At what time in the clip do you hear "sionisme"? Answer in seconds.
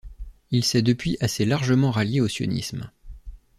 2.27-2.89